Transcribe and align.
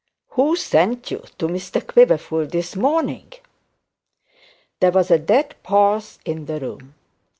who 0.29 0.55
sent 0.55 1.11
you 1.11 1.19
to 1.37 1.45
Mr 1.45 1.85
Quiverful 1.85 2.47
this 2.47 2.75
morning?' 2.75 3.31
There 4.79 4.89
was 4.89 5.11
a 5.11 5.19
dead 5.19 5.53
pause 5.61 6.17
in 6.25 6.47
the 6.47 6.59
room. 6.59 6.95